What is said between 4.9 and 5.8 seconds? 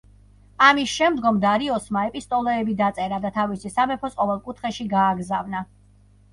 გააგზავნა.